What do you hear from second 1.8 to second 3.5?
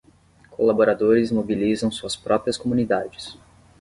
suas próprias comunidades